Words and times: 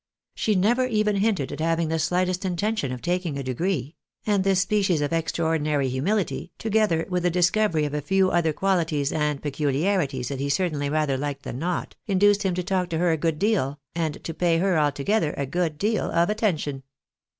She 0.33 0.55
never 0.55 0.87
even 0.87 1.17
hinted 1.17 1.51
at 1.51 1.59
having 1.59 1.89
the 1.89 1.99
slightest 1.99 2.43
intention 2.43 2.91
of 2.91 3.03
taking 3.03 3.37
a 3.37 3.43
degree; 3.43 3.93
and 4.25 4.43
this 4.43 4.61
species 4.61 4.99
of 4.99 5.13
extraordinary 5.13 5.89
humility, 5.89 6.51
together 6.57 7.05
with 7.07 7.21
the 7.21 7.29
discovery 7.29 7.85
of 7.85 7.93
a 7.93 8.01
few 8.01 8.31
other 8.31 8.51
quahties 8.51 9.11
and 9.15 9.43
peculiarities 9.43 10.29
that 10.29 10.39
he 10.39 10.49
certainly 10.49 10.89
rather 10.89 11.17
liked 11.17 11.43
than 11.43 11.59
not, 11.59 11.95
induced 12.07 12.41
him 12.41 12.55
to 12.55 12.63
talk 12.63 12.89
to 12.89 12.97
her 12.97 13.11
a 13.11 13.15
good 13.15 13.37
deal, 13.37 13.79
and 13.93 14.23
to 14.23 14.33
pay 14.33 14.57
her 14.57 14.75
altogether 14.79 15.35
a 15.37 15.45
good 15.45 15.77
deal 15.77 16.05
of 16.09 16.31
attention. 16.31 16.81